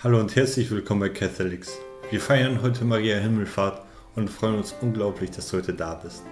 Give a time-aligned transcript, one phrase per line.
[0.00, 1.76] Hallo und herzlich willkommen bei Catholics.
[2.12, 3.82] Wir feiern heute Maria Himmelfahrt
[4.14, 6.22] und freuen uns unglaublich, dass du heute da bist.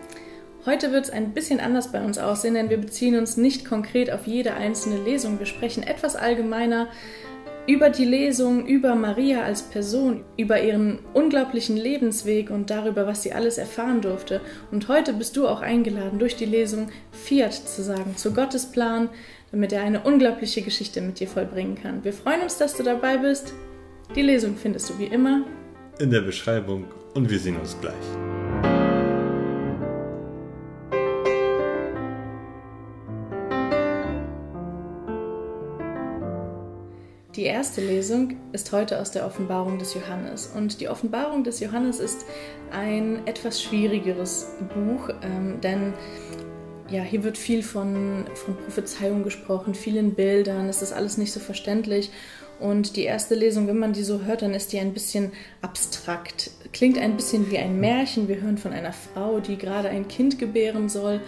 [0.66, 4.12] Heute wird es ein bisschen anders bei uns aussehen, denn wir beziehen uns nicht konkret
[4.12, 5.40] auf jede einzelne Lesung.
[5.40, 6.86] Wir sprechen etwas allgemeiner
[7.66, 13.32] über die Lesung, über Maria als Person, über ihren unglaublichen Lebensweg und darüber, was sie
[13.32, 14.40] alles erfahren durfte.
[14.70, 19.08] Und heute bist du auch eingeladen, durch die Lesung Fiat zu sagen, zu Gottes Plan,
[19.50, 22.04] damit er eine unglaubliche Geschichte mit dir vollbringen kann.
[22.04, 23.54] Wir freuen uns, dass du dabei bist.
[24.14, 25.44] Die Lesung findest du wie immer
[25.98, 27.94] in der Beschreibung und wir sehen uns gleich.
[37.34, 40.52] Die erste Lesung ist heute aus der Offenbarung des Johannes.
[40.54, 42.24] Und die Offenbarung des Johannes ist
[42.70, 45.92] ein etwas schwierigeres Buch, ähm, denn
[46.88, 51.40] ja, hier wird viel von, von Prophezeiung gesprochen, vielen Bildern, es ist alles nicht so
[51.40, 52.10] verständlich.
[52.58, 56.50] Und die erste Lesung, wenn man die so hört, dann ist die ein bisschen abstrakt.
[56.72, 58.28] Klingt ein bisschen wie ein Märchen.
[58.28, 61.20] Wir hören von einer Frau, die gerade ein Kind gebären soll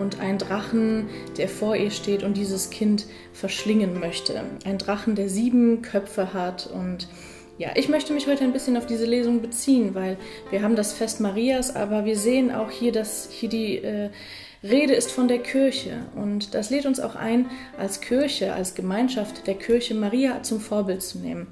[0.00, 4.42] und einen Drachen, der vor ihr steht und dieses Kind verschlingen möchte.
[4.64, 7.08] Ein Drachen, der sieben Köpfe hat und
[7.58, 10.16] ja, ich möchte mich heute ein bisschen auf diese Lesung beziehen, weil
[10.50, 14.10] wir haben das Fest Marias, aber wir sehen auch hier, dass hier die äh,
[14.62, 19.46] Rede ist von der Kirche und das lädt uns auch ein, als Kirche, als Gemeinschaft
[19.46, 21.48] der Kirche Maria zum Vorbild zu nehmen.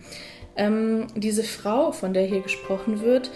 [0.56, 3.30] Ähm, diese Frau, von der hier gesprochen wird,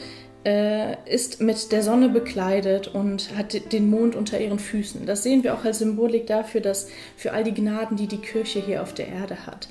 [0.45, 5.07] äh, ist mit der Sonne bekleidet und hat den Mond unter ihren Füßen.
[5.07, 8.61] Das sehen wir auch als Symbolik dafür, dass für all die Gnaden, die die Kirche
[8.61, 9.69] hier auf der Erde hat,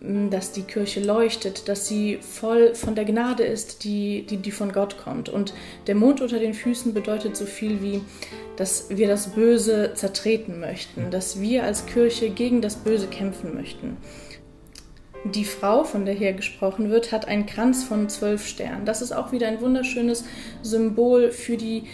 [0.00, 4.72] dass die Kirche leuchtet, dass sie voll von der Gnade ist, die, die, die von
[4.72, 5.28] Gott kommt.
[5.28, 5.52] Und
[5.86, 8.00] der Mond unter den Füßen bedeutet so viel wie,
[8.56, 13.98] dass wir das Böse zertreten möchten, dass wir als Kirche gegen das Böse kämpfen möchten.
[15.24, 18.86] Die Frau, von der hier gesprochen wird, hat einen Kranz von zwölf Sternen.
[18.86, 20.24] Das ist auch wieder ein wunderschönes
[20.62, 21.84] Symbol für die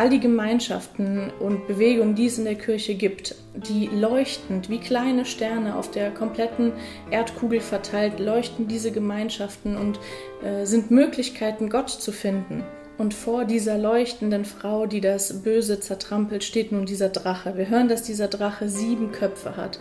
[0.00, 5.26] all die Gemeinschaften und Bewegungen, die es in der Kirche gibt, die leuchtend wie kleine
[5.26, 6.72] Sterne auf der kompletten
[7.10, 10.00] Erdkugel verteilt, leuchten diese Gemeinschaften und
[10.42, 12.64] äh, sind Möglichkeiten, Gott zu finden.
[12.96, 17.58] Und vor dieser leuchtenden Frau, die das Böse zertrampelt, steht nun dieser Drache.
[17.58, 19.80] Wir hören, dass dieser Drache sieben Köpfe hat.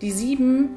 [0.00, 0.70] Die sieben,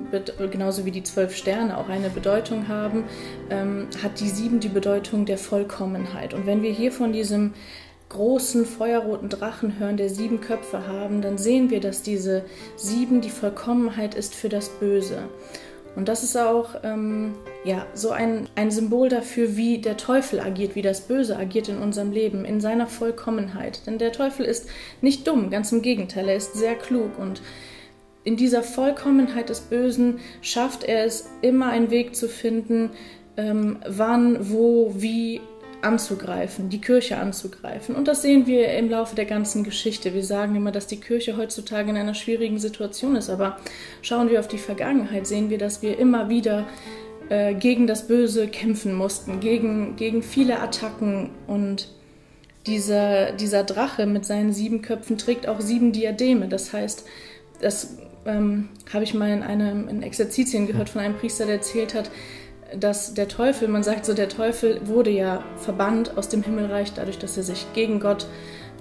[0.51, 3.05] genauso wie die zwölf Sterne auch eine Bedeutung haben,
[3.49, 6.35] ähm, hat die sieben die Bedeutung der Vollkommenheit.
[6.35, 7.53] Und wenn wir hier von diesem
[8.09, 12.43] großen feuerroten Drachen hören, der sieben Köpfe haben, dann sehen wir, dass diese
[12.75, 15.23] sieben die Vollkommenheit ist für das Böse.
[15.95, 20.75] Und das ist auch ähm, ja, so ein, ein Symbol dafür, wie der Teufel agiert,
[20.75, 23.87] wie das Böse agiert in unserem Leben, in seiner Vollkommenheit.
[23.87, 24.67] Denn der Teufel ist
[25.01, 27.41] nicht dumm, ganz im Gegenteil, er ist sehr klug und
[28.25, 32.89] in dieser Vollkommenheit des Bösen schafft er es, immer einen Weg zu finden,
[33.37, 35.41] ähm, wann, wo, wie
[35.85, 37.95] anzugreifen, die Kirche anzugreifen.
[37.95, 40.13] Und das sehen wir im Laufe der ganzen Geschichte.
[40.13, 43.57] Wir sagen immer, dass die Kirche heutzutage in einer schwierigen Situation ist, aber
[44.01, 46.65] schauen wir auf die Vergangenheit, sehen wir, dass wir immer wieder
[47.29, 51.89] äh, gegen das Böse kämpfen mussten, gegen, gegen viele Attacken und
[52.67, 56.47] dieser, dieser Drache mit seinen sieben Köpfen trägt auch sieben Diademe.
[56.47, 57.05] Das heißt,
[57.61, 61.93] das ähm, habe ich mal in einem in Exerzitien gehört von einem Priester, der erzählt
[61.93, 62.09] hat,
[62.79, 67.17] dass der Teufel, man sagt so, der Teufel wurde ja verbannt aus dem Himmelreich, dadurch,
[67.17, 68.27] dass er sich gegen Gott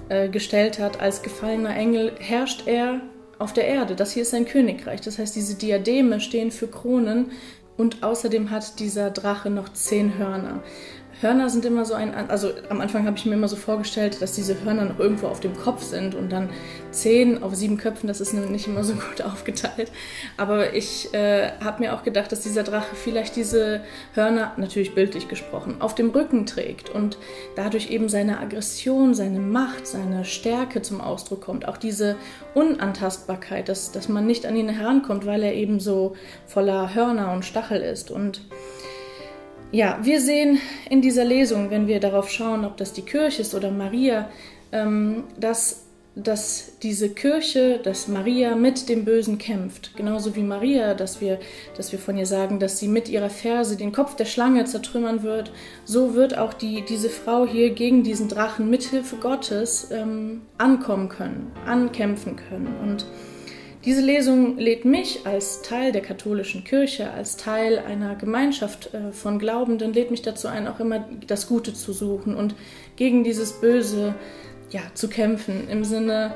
[0.08, 1.00] äh, gestellt hat.
[1.00, 3.00] Als gefallener Engel herrscht er
[3.38, 3.94] auf der Erde.
[3.94, 5.00] Das hier ist sein Königreich.
[5.00, 7.32] Das heißt, diese Diademe stehen für Kronen
[7.76, 10.62] und außerdem hat dieser Drache noch zehn Hörner.
[11.20, 14.32] Hörner sind immer so ein, also am Anfang habe ich mir immer so vorgestellt, dass
[14.32, 16.50] diese Hörner noch irgendwo auf dem Kopf sind und dann
[16.90, 19.90] zehn auf sieben Köpfen, das ist nicht immer so gut aufgeteilt.
[20.36, 23.82] Aber ich äh, habe mir auch gedacht, dass dieser Drache vielleicht diese
[24.14, 27.18] Hörner, natürlich bildlich gesprochen, auf dem Rücken trägt und
[27.56, 31.68] dadurch eben seine Aggression, seine Macht, seine Stärke zum Ausdruck kommt.
[31.68, 32.16] Auch diese
[32.54, 36.14] Unantastbarkeit, dass, dass man nicht an ihn herankommt, weil er eben so
[36.46, 38.10] voller Hörner und Stachel ist.
[38.10, 38.42] Und
[39.74, 43.56] ja, wir sehen in dieser Lesung, wenn wir darauf schauen, ob das die Kirche ist
[43.56, 44.28] oder Maria,
[44.70, 49.96] ähm, dass, dass diese Kirche, dass Maria mit dem Bösen kämpft.
[49.96, 51.40] Genauso wie Maria, dass wir,
[51.76, 55.24] dass wir von ihr sagen, dass sie mit ihrer Ferse den Kopf der Schlange zertrümmern
[55.24, 55.50] wird.
[55.84, 61.50] So wird auch die, diese Frau hier gegen diesen Drachen mithilfe Gottes ähm, ankommen können,
[61.66, 62.76] ankämpfen können.
[62.80, 63.06] Und
[63.84, 69.38] diese Lesung lädt mich als Teil der katholischen Kirche, als Teil einer Gemeinschaft äh, von
[69.38, 72.54] Glaubenden, lädt mich dazu ein, auch immer das Gute zu suchen und
[72.96, 74.14] gegen dieses Böse
[74.70, 75.68] ja, zu kämpfen.
[75.68, 76.34] Im Sinne,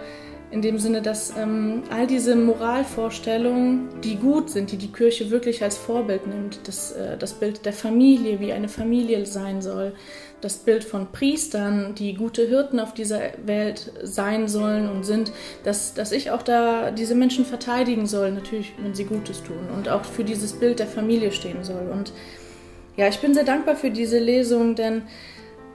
[0.51, 5.63] in dem Sinne, dass ähm, all diese Moralvorstellungen, die gut sind, die die Kirche wirklich
[5.63, 9.95] als Vorbild nimmt, das, äh, das Bild der Familie, wie eine Familie sein soll,
[10.41, 15.33] das Bild von Priestern, die gute Hirten auf dieser Welt sein sollen und sind,
[15.65, 19.89] dass, dass ich auch da diese Menschen verteidigen soll, natürlich, wenn sie Gutes tun und
[19.89, 21.89] auch für dieses Bild der Familie stehen soll.
[21.93, 22.13] Und
[22.97, 25.03] ja, ich bin sehr dankbar für diese Lesung, denn,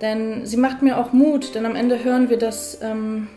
[0.02, 2.80] denn sie macht mir auch Mut, denn am Ende hören wir, dass.
[2.82, 3.28] Ähm,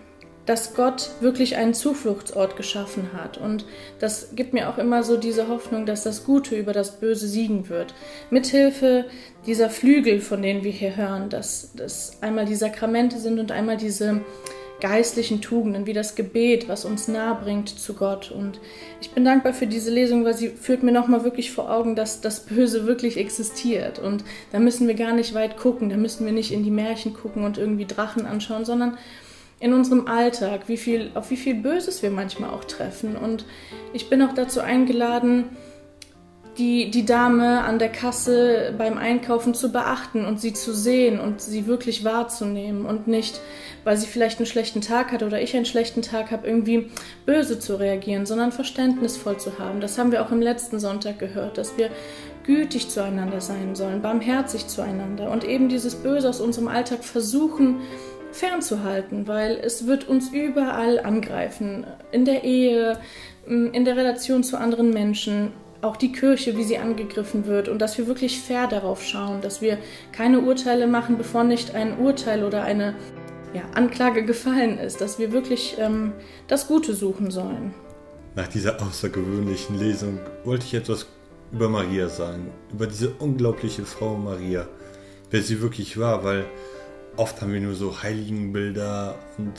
[0.47, 3.37] dass Gott wirklich einen Zufluchtsort geschaffen hat.
[3.37, 3.67] Und
[3.99, 7.69] das gibt mir auch immer so diese Hoffnung, dass das Gute über das Böse siegen
[7.69, 7.95] wird.
[8.31, 9.05] Mithilfe
[9.45, 13.77] dieser Flügel, von denen wir hier hören, dass das einmal die Sakramente sind und einmal
[13.77, 14.23] diese
[14.81, 18.31] geistlichen Tugenden, wie das Gebet, was uns nahe bringt zu Gott.
[18.31, 18.61] Und
[19.01, 22.21] ich bin dankbar für diese Lesung, weil sie führt mir nochmal wirklich vor Augen, dass
[22.21, 23.99] das Böse wirklich existiert.
[23.99, 27.15] Und da müssen wir gar nicht weit gucken, da müssen wir nicht in die Märchen
[27.15, 28.99] gucken und irgendwie Drachen anschauen, sondern
[29.59, 33.17] in unserem Alltag, wie viel, auf wie viel Böses wir manchmal auch treffen.
[33.17, 33.45] Und
[33.93, 35.45] ich bin auch dazu eingeladen,
[36.59, 41.41] die, die Dame an der Kasse beim Einkaufen zu beachten und sie zu sehen und
[41.41, 43.41] sie wirklich wahrzunehmen und nicht,
[43.85, 46.91] weil sie vielleicht einen schlechten Tag hat oder ich einen schlechten Tag habe, irgendwie
[47.27, 49.81] böse zu reagieren, sondern verständnisvoll zu haben.
[49.81, 51.91] Das haben wir auch im letzten Sonntag gehört, dass wir
[52.45, 57.81] gütig zueinander sein sollen, barmherzig zueinander und eben dieses Böse aus unserem Alltag versuchen,
[58.37, 61.87] fernzuhalten, weil es wird uns überall angreifen.
[62.13, 62.99] In der Ehe,
[63.47, 65.53] in der Relation zu anderen Menschen,
[65.83, 69.61] auch die Kirche, wie sie angegriffen wird und dass wir wirklich fair darauf schauen, dass
[69.61, 69.79] wir
[70.13, 72.95] keine Urteile machen, bevor nicht ein Urteil oder eine
[73.55, 76.13] ja, Anklage gefallen ist, dass wir wirklich ähm,
[76.49, 77.75] das Gute suchen sollen.
[78.35, 81.07] Nach dieser außergewöhnlichen Lesung wollte ich etwas
[81.53, 84.67] über Maria sagen, über diese unglaubliche Frau Maria,
[85.31, 86.45] wer sie wirklich war, weil
[87.17, 89.55] oft haben wir nur so Heiligenbilder und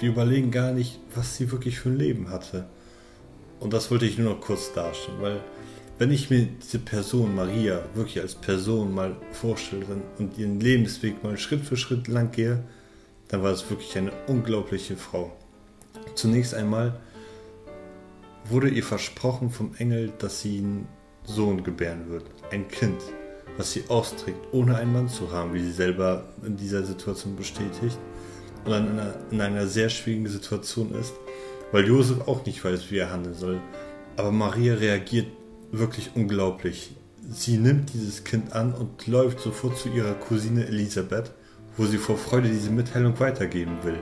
[0.00, 2.66] wir überlegen gar nicht, was sie wirklich für ein Leben hatte.
[3.60, 5.40] Und das wollte ich nur noch kurz darstellen, weil
[5.98, 9.84] wenn ich mir diese Person Maria wirklich als Person mal vorstelle
[10.18, 12.62] und ihren Lebensweg mal Schritt für Schritt lang gehe,
[13.28, 15.36] dann war es wirklich eine unglaubliche Frau.
[16.14, 17.00] Zunächst einmal
[18.44, 20.88] wurde ihr versprochen vom Engel, dass sie einen
[21.24, 23.02] Sohn gebären wird, ein Kind
[23.58, 27.98] was sie austrägt, ohne einen Mann zu haben, wie sie selber in dieser Situation bestätigt
[28.64, 31.12] und dann in einer, in einer sehr schwierigen Situation ist,
[31.72, 33.60] weil Josef auch nicht weiß, wie er handeln soll.
[34.16, 35.26] Aber Maria reagiert
[35.72, 36.92] wirklich unglaublich.
[37.30, 41.32] Sie nimmt dieses Kind an und läuft sofort zu ihrer Cousine Elisabeth,
[41.76, 43.98] wo sie vor Freude diese Mitteilung weitergeben will.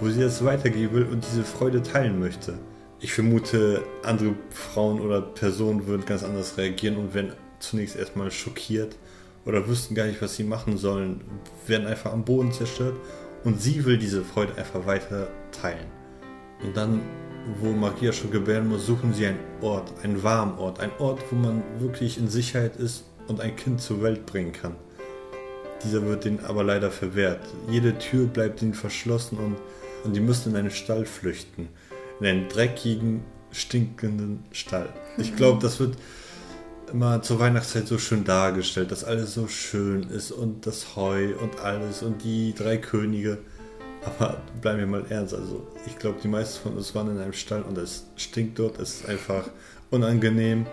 [0.00, 2.58] Wo sie das weitergeben will und diese Freude teilen möchte.
[3.00, 7.32] Ich vermute, andere Frauen oder Personen würden ganz anders reagieren und wären
[7.68, 8.96] zunächst erstmal schockiert
[9.44, 11.20] oder wüssten gar nicht, was sie machen sollen,
[11.66, 12.96] werden einfach am Boden zerstört
[13.44, 15.86] und sie will diese Freude einfach weiter teilen.
[16.62, 17.02] Und dann,
[17.60, 21.36] wo Maria schon gebären muss, suchen sie einen Ort, einen warmen Ort, einen Ort, wo
[21.36, 24.76] man wirklich in Sicherheit ist und ein Kind zur Welt bringen kann.
[25.82, 27.40] Dieser wird ihnen aber leider verwehrt.
[27.68, 29.56] Jede Tür bleibt ihnen verschlossen und,
[30.04, 31.68] und die müssen in einen Stall flüchten.
[32.20, 33.22] In einen dreckigen,
[33.52, 34.88] stinkenden Stall.
[35.18, 35.96] Ich glaube, das wird
[36.92, 41.60] immer zur Weihnachtszeit so schön dargestellt, dass alles so schön ist und das Heu und
[41.60, 43.38] alles und die drei Könige.
[44.04, 47.32] Aber bleiben wir mal ernst, also ich glaube, die meisten von uns waren in einem
[47.32, 49.48] Stall und es stinkt dort, es ist einfach
[49.90, 50.66] unangenehm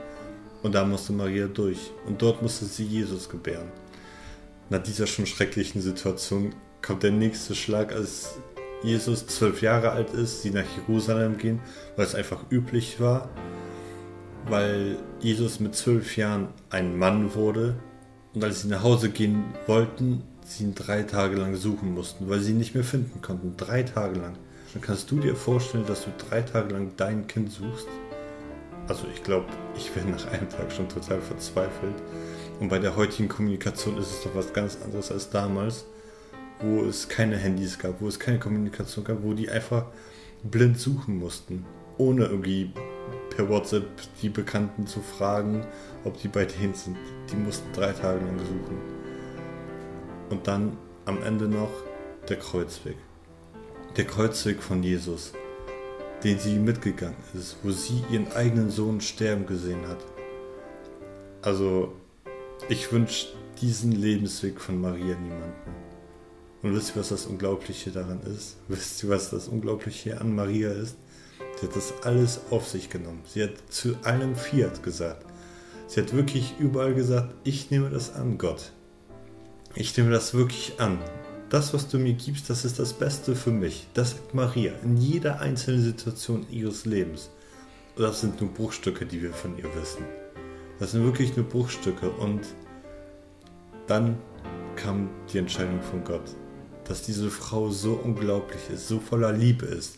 [0.64, 3.72] und da musste Maria durch und dort musste sie Jesus gebären.
[4.70, 8.36] Nach dieser schon schrecklichen Situation kommt der nächste Schlag, als
[8.84, 11.62] Jesus zwölf Jahre alt ist, sie nach Jerusalem gehen,
[11.96, 13.30] weil es einfach üblich war
[14.48, 17.76] weil Jesus mit zwölf Jahren ein Mann wurde
[18.34, 22.40] und als sie nach Hause gehen wollten, sie ihn drei Tage lang suchen mussten, weil
[22.40, 23.56] sie ihn nicht mehr finden konnten.
[23.58, 24.34] Drei Tage lang.
[24.74, 27.88] Dann kannst du dir vorstellen, dass du drei Tage lang dein Kind suchst?
[28.88, 29.46] Also ich glaube,
[29.76, 31.96] ich wäre nach einem Tag schon total verzweifelt.
[32.60, 35.86] Und bei der heutigen Kommunikation ist es doch was ganz anderes als damals,
[36.62, 39.86] wo es keine Handys gab, wo es keine Kommunikation gab, wo die einfach
[40.44, 41.66] blind suchen mussten,
[41.98, 42.72] ohne irgendwie
[43.42, 43.88] per WhatsApp
[44.22, 45.66] die Bekannten zu fragen,
[46.04, 46.98] ob die bei denen sind.
[47.32, 48.78] Die mussten drei Tage lang suchen.
[50.30, 51.72] Und dann am Ende noch
[52.30, 52.98] der Kreuzweg.
[53.98, 55.34] Der Kreuzweg von Jesus,
[56.24, 60.06] den sie mitgegangen ist, wo sie ihren eigenen Sohn sterben gesehen hat.
[61.42, 61.94] Also,
[62.70, 63.30] ich wünsche
[63.60, 65.72] diesen Lebensweg von Maria niemanden.
[66.62, 68.58] Und wisst ihr, was das Unglaubliche daran ist?
[68.68, 70.96] Wisst ihr, was das Unglaubliche an Maria ist?
[71.62, 73.22] Sie hat das alles auf sich genommen.
[73.28, 75.24] Sie hat zu allem Fiat gesagt.
[75.86, 78.72] Sie hat wirklich überall gesagt, ich nehme das an, Gott.
[79.76, 80.98] Ich nehme das wirklich an.
[81.50, 83.86] das, was du mir gibst, das ist das Beste für mich.
[83.94, 87.30] Das sagt Maria in jeder einzelnen Situation ihres Lebens.
[87.96, 90.04] Und das sind nur Bruchstücke, die wir von ihr wissen.
[90.80, 92.10] Das sind wirklich nur Bruchstücke.
[92.10, 92.42] Und
[93.86, 94.18] dann
[94.78, 96.36] kam die Entscheidung von Gott,
[96.86, 99.98] dass diese Frau so unglaublich ist, so voller Liebe ist,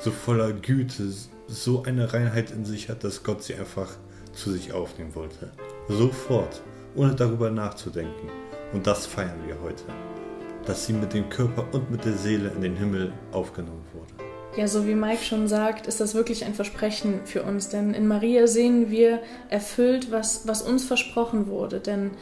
[0.00, 1.04] so voller Güte,
[1.46, 3.90] so eine Reinheit in sich hat, dass Gott sie einfach
[4.32, 5.52] zu sich aufnehmen wollte.
[5.88, 6.62] Sofort,
[6.94, 8.28] ohne darüber nachzudenken.
[8.72, 9.84] Und das feiern wir heute
[10.66, 14.12] dass sie mit dem Körper und mit der Seele in den Himmel aufgenommen wurde.
[14.56, 18.06] Ja, so wie Mike schon sagt, ist das wirklich ein Versprechen für uns, denn in
[18.06, 19.20] Maria sehen wir
[19.50, 21.80] erfüllt, was, was uns versprochen wurde.
[21.80, 22.12] Denn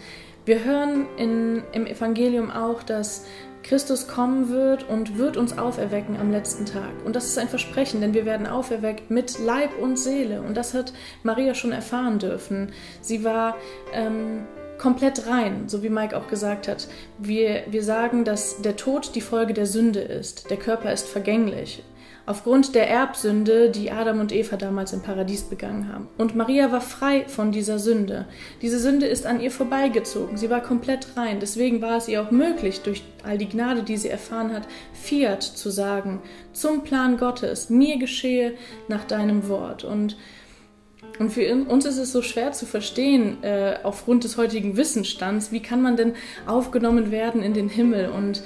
[0.45, 3.27] wir hören in, im Evangelium auch, dass
[3.63, 6.91] Christus kommen wird und wird uns auferwecken am letzten Tag.
[7.05, 10.43] Und das ist ein Versprechen, denn wir werden auferweckt mit Leib und Seele.
[10.43, 12.73] Und das hat Maria schon erfahren dürfen.
[13.01, 13.57] Sie war
[13.93, 14.47] ähm,
[14.83, 16.89] komplett rein, so wie Mike auch gesagt hat.
[17.17, 20.51] Wir, wir sagen, dass der Tod die Folge der Sünde ist.
[20.51, 21.85] Der Körper ist vergänglich.
[22.27, 26.09] Aufgrund der Erbsünde, die Adam und Eva damals im Paradies begangen haben.
[26.19, 28.27] Und Maria war frei von dieser Sünde.
[28.61, 30.37] Diese Sünde ist an ihr vorbeigezogen.
[30.37, 31.39] Sie war komplett rein.
[31.41, 35.43] Deswegen war es ihr auch möglich, durch all die Gnade, die sie erfahren hat, Fiat
[35.43, 36.23] zu sagen,
[36.53, 38.55] zum Plan Gottes, mir geschehe
[38.89, 39.85] nach deinem Wort.
[39.85, 40.17] Und
[41.19, 45.61] und für uns ist es so schwer zu verstehen, äh, aufgrund des heutigen Wissensstands, wie
[45.61, 46.15] kann man denn
[46.47, 48.09] aufgenommen werden in den Himmel?
[48.09, 48.43] Und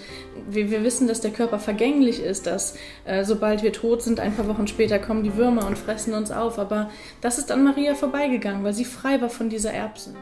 [0.49, 4.35] wir, wir wissen, dass der Körper vergänglich ist, dass äh, sobald wir tot sind, ein
[4.35, 6.59] paar Wochen später kommen die Würmer und fressen uns auf.
[6.59, 10.19] Aber das ist an Maria vorbeigegangen, weil sie frei war von dieser Erbsünde.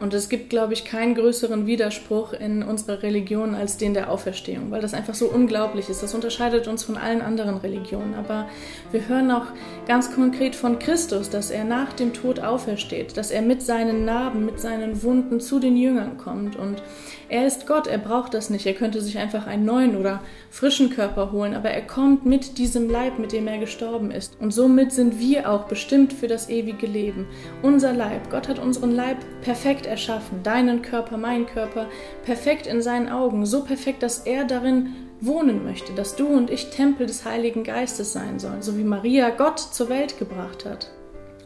[0.00, 4.70] Und es gibt, glaube ich, keinen größeren Widerspruch in unserer Religion als den der Auferstehung,
[4.70, 6.02] weil das einfach so unglaublich ist.
[6.02, 8.14] Das unterscheidet uns von allen anderen Religionen.
[8.14, 8.48] Aber
[8.92, 9.46] wir hören auch
[9.86, 14.44] ganz konkret von Christus, dass er nach dem Tod aufersteht, dass er mit seinen Narben,
[14.44, 16.54] mit seinen Wunden zu den Jüngern kommt.
[16.54, 16.82] Und
[17.28, 18.64] er ist Gott, er braucht das nicht.
[18.64, 22.88] Er könnte sich einfach einen neuen oder frischen Körper holen, aber er kommt mit diesem
[22.88, 24.40] Leib, mit dem er gestorben ist.
[24.40, 27.26] Und somit sind wir auch bestimmt für das ewige Leben.
[27.62, 31.86] Unser Leib, Gott hat unseren Leib perfekt erschaffen, deinen Körper, meinen Körper,
[32.24, 36.70] perfekt in seinen Augen, so perfekt, dass er darin wohnen möchte, dass du und ich
[36.70, 40.90] Tempel des Heiligen Geistes sein sollen, so wie Maria Gott zur Welt gebracht hat.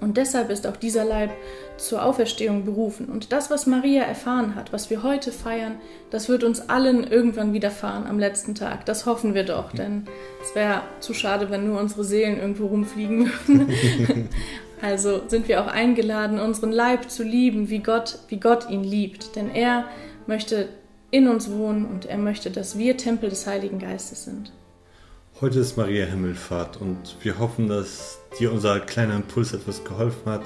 [0.03, 1.31] Und deshalb ist auch dieser Leib
[1.77, 3.07] zur Auferstehung berufen.
[3.07, 5.77] Und das, was Maria erfahren hat, was wir heute feiern,
[6.11, 8.85] das wird uns allen irgendwann widerfahren am letzten Tag.
[8.85, 10.07] Das hoffen wir doch, denn
[10.43, 14.29] es wäre zu schade, wenn nur unsere Seelen irgendwo rumfliegen würden.
[14.83, 19.37] also sind wir auch eingeladen, unseren Leib zu lieben, wie Gott, wie Gott ihn liebt.
[19.37, 19.85] Denn er
[20.27, 20.69] möchte
[21.13, 24.53] in uns wohnen und er möchte, dass wir Tempel des Heiligen Geistes sind.
[25.41, 30.43] Heute ist Maria Himmelfahrt und wir hoffen, dass dir unser kleiner Impuls etwas geholfen hat,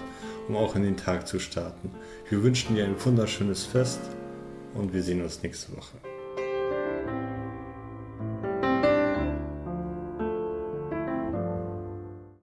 [0.48, 1.90] um auch in den Tag zu starten.
[2.28, 4.00] Wir wünschen dir ein wunderschönes Fest
[4.74, 5.96] und wir sehen uns nächste Woche.